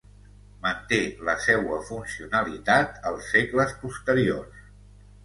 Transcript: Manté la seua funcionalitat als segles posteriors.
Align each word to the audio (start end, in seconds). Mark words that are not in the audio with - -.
Manté 0.61 0.97
la 1.27 1.35
seua 1.47 1.77
funcionalitat 1.89 2.97
als 3.11 3.29
segles 3.35 3.77
posteriors. 3.83 4.65